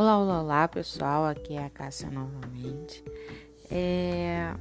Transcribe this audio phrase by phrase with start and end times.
[0.00, 3.04] Olá, olá, olá pessoal, aqui é a Cássia novamente.
[3.70, 4.54] É...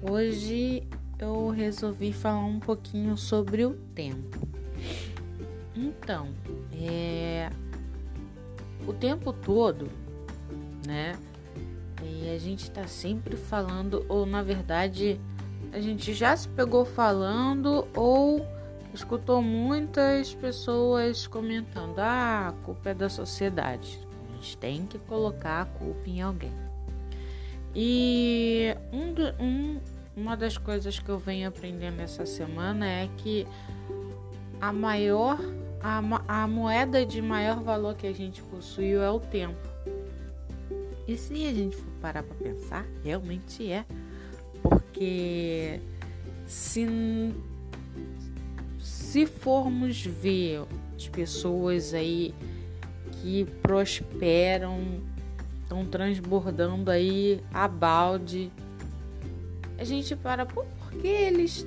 [0.00, 0.82] Hoje
[1.18, 4.48] eu resolvi falar um pouquinho sobre o tempo.
[5.76, 6.28] Então,
[6.72, 7.50] é...
[8.88, 9.90] o tempo todo,
[10.86, 11.18] né?
[12.02, 15.20] E a gente tá sempre falando, ou na verdade,
[15.70, 18.40] a gente já se pegou falando, ou
[18.94, 24.02] escutou muitas pessoas comentando: ah, a culpa é da sociedade.
[24.44, 26.52] Gente tem que colocar a culpa em alguém.
[27.74, 29.80] E um, um,
[30.14, 33.46] uma das coisas que eu venho aprendendo essa semana é que
[34.60, 35.38] a maior,
[35.80, 39.56] a, a moeda de maior valor que a gente possui é o tempo.
[41.08, 43.86] E se a gente for parar para pensar, realmente é.
[44.62, 45.80] Porque
[46.46, 46.86] se
[48.78, 52.34] se formos ver as pessoas aí
[53.24, 55.00] que prosperam,
[55.62, 58.52] estão transbordando aí a balde,
[59.78, 60.66] a gente para, por
[61.00, 61.66] que eles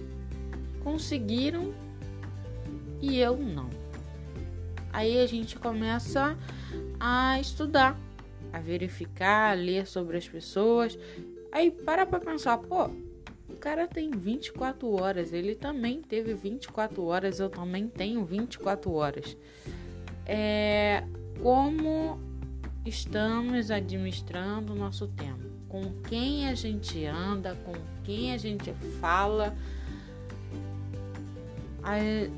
[0.83, 1.73] conseguiram
[3.01, 3.71] e eu não?
[4.93, 6.37] Aí a gente começa
[6.99, 7.99] a estudar,
[8.53, 10.97] a verificar, a ler sobre as pessoas.
[11.51, 12.85] Aí para pra pensar, pô,
[13.49, 19.35] o cara tem 24 horas, ele também teve 24 horas, eu também tenho 24 horas.
[20.23, 21.03] É
[21.41, 22.19] como
[22.85, 29.55] estamos administrando o nosso tempo, com quem a gente anda, com quem a gente fala.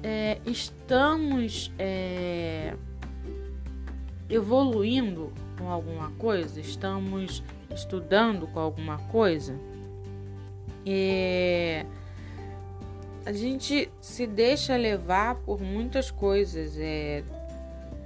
[0.04, 2.76] É, estamos é,
[4.30, 9.56] evoluindo com alguma coisa, estamos estudando com alguma coisa.
[10.86, 11.84] É,
[13.26, 16.78] a gente se deixa levar por muitas coisas.
[16.78, 17.24] É,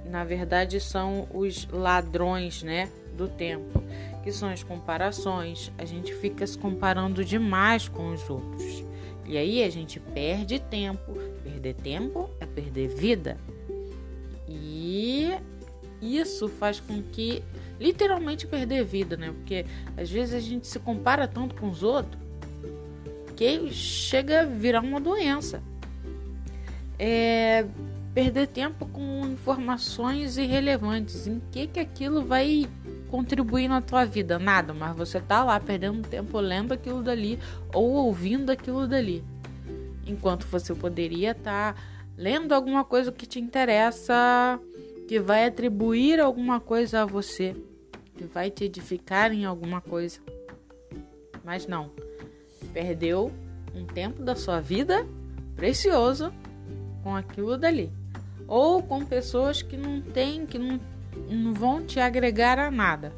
[0.04, 3.82] na verdade, são os ladrões né, do tempo,
[4.22, 5.72] que são as comparações.
[5.78, 8.84] A gente fica se comparando demais com os outros.
[9.26, 11.12] E aí a gente perde tempo.
[11.42, 13.38] Perder tempo é perder vida.
[14.48, 15.32] E
[16.02, 17.42] isso faz com que
[17.80, 19.32] literalmente perder vida, né?
[19.32, 19.64] Porque
[19.96, 22.22] às vezes a gente se compara tanto com os outros
[23.36, 25.62] que chega a virar uma doença.
[26.98, 27.66] É,
[28.14, 31.26] perder tempo com informações irrelevantes.
[31.26, 32.66] Em que que aquilo vai
[33.10, 34.38] contribuir na tua vida?
[34.38, 37.38] Nada, mas você tá lá perdendo tempo lendo aquilo dali
[37.74, 39.24] ou ouvindo aquilo dali.
[40.06, 41.82] Enquanto você poderia estar tá
[42.16, 44.60] lendo alguma coisa que te interessa,
[45.08, 47.56] que vai atribuir alguma coisa a você,
[48.16, 50.20] que vai te edificar em alguma coisa.
[51.42, 51.90] Mas não
[52.72, 53.32] perdeu
[53.74, 55.06] um tempo da sua vida
[55.56, 56.32] precioso
[57.02, 58.03] com aquilo dali.
[58.46, 60.78] Ou com pessoas que não têm, que não,
[61.28, 63.12] não vão te agregar a nada.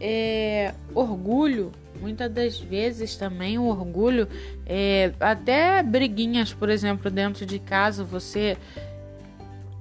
[0.00, 4.28] É, orgulho, muitas das vezes também o orgulho,
[4.66, 8.56] é, até briguinhas, por exemplo, dentro de casa, você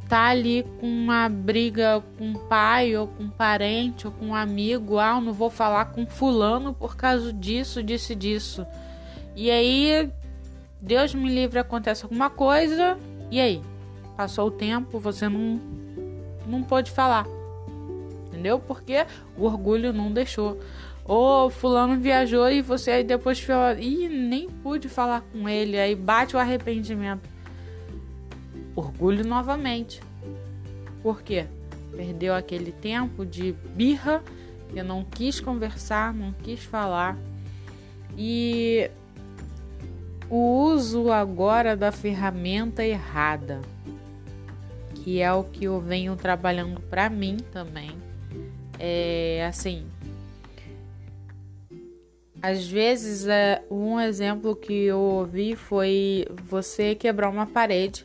[0.08, 5.16] tá ali com uma briga com pai ou com parente ou com um amigo, ah,
[5.16, 8.66] eu não vou falar com fulano por causa disso, disso disso.
[9.36, 10.10] E aí,
[10.82, 12.98] Deus me livre, acontece alguma coisa,
[13.32, 13.62] e aí?
[14.16, 15.60] Passou o tempo, você não
[16.48, 17.26] não pôde falar.
[18.28, 18.60] Entendeu?
[18.60, 19.06] Porque
[19.38, 20.60] o orgulho não deixou.
[21.04, 25.96] Ou fulano viajou e você aí depois fala, ih, nem pude falar com ele, aí
[25.96, 27.36] bate o arrependimento
[28.76, 30.02] orgulho novamente.
[31.02, 31.46] Por quê?
[31.96, 34.22] Perdeu aquele tempo de birra,
[34.70, 37.18] que não quis conversar, não quis falar.
[38.18, 38.90] E
[40.30, 43.62] o uso agora da ferramenta errada,
[45.06, 47.92] que é o que eu venho trabalhando para mim também.
[48.80, 49.86] É assim,
[52.42, 58.04] às vezes, é, um exemplo que eu ouvi foi você quebrar uma parede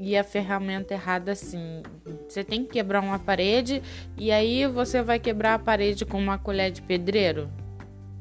[0.00, 1.84] e a ferramenta errada assim.
[2.28, 3.80] Você tem que quebrar uma parede
[4.18, 7.48] e aí você vai quebrar a parede com uma colher de pedreiro.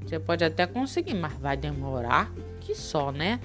[0.06, 2.32] Você pode até conseguir, mas vai demorar
[2.66, 3.40] que só, né?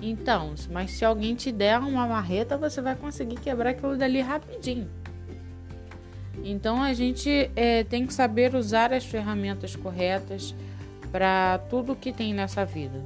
[0.00, 4.88] Então, mas se alguém te der uma marreta, você vai conseguir quebrar aquilo dali rapidinho.
[6.44, 10.54] Então a gente é, tem que saber usar as ferramentas corretas
[11.10, 13.02] para tudo que tem nessa vida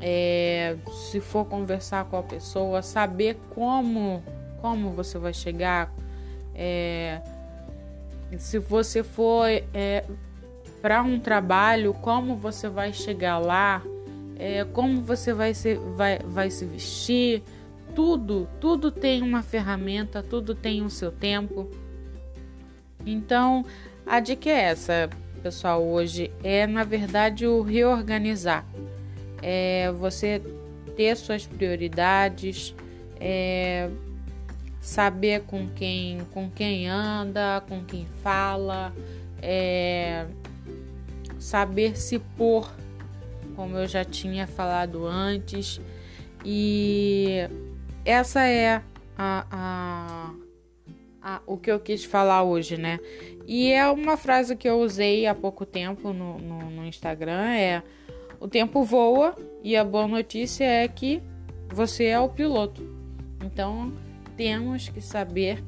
[0.00, 0.76] é,
[1.10, 4.22] se for conversar com a pessoa, saber como,
[4.60, 5.92] como você vai chegar.
[6.54, 7.20] É,
[8.36, 10.04] se você for é,
[10.80, 13.82] para um trabalho, como você vai chegar lá,
[14.38, 17.42] é, como você vai se, vai, vai se vestir,
[17.94, 21.68] tudo, tudo tem uma ferramenta, tudo tem o seu tempo.
[23.04, 23.64] Então,
[24.06, 25.10] a dica é essa,
[25.42, 28.64] pessoal, hoje é na verdade o reorganizar.
[29.42, 30.40] É você
[30.96, 32.74] ter suas prioridades,
[33.20, 33.88] é
[34.80, 38.92] saber com quem com quem anda, com quem fala,
[39.42, 40.26] é
[41.38, 42.68] saber se pôr,
[43.58, 45.80] como eu já tinha falado antes,
[46.44, 47.38] e
[48.04, 48.80] essa é
[49.16, 50.34] a, a,
[51.20, 53.00] a, o que eu quis falar hoje, né?
[53.48, 57.82] E é uma frase que eu usei há pouco tempo no, no, no Instagram: é
[58.38, 59.34] o tempo voa
[59.64, 61.20] e a boa notícia é que
[61.68, 62.80] você é o piloto.
[63.44, 63.92] Então
[64.36, 65.64] temos que saber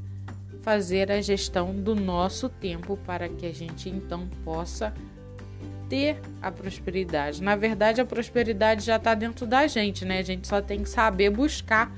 [0.63, 4.95] fazer a gestão do nosso tempo para que a gente então possa
[5.91, 7.43] ter a prosperidade.
[7.43, 10.21] Na verdade, a prosperidade já está dentro da gente, né?
[10.21, 11.93] A gente só tem que saber buscar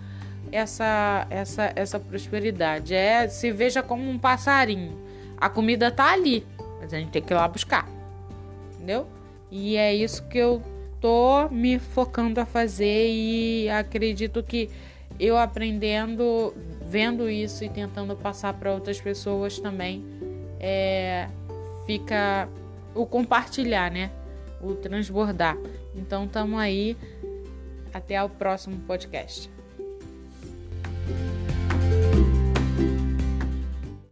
[0.50, 2.94] essa essa essa prosperidade.
[2.94, 4.98] É, se veja como um passarinho.
[5.36, 6.44] A comida tá ali,
[6.80, 7.86] mas a gente tem que ir lá buscar.
[8.74, 9.06] Entendeu?
[9.50, 10.62] E é isso que eu
[10.98, 14.70] tô me focando a fazer e acredito que
[15.20, 16.54] eu aprendendo,
[16.88, 20.02] vendo isso e tentando passar para outras pessoas também,
[20.58, 21.28] é,
[21.84, 22.48] fica
[22.94, 24.10] o compartilhar, né?
[24.60, 25.56] O transbordar.
[25.94, 26.96] Então, tamo aí.
[27.92, 29.50] Até o próximo podcast.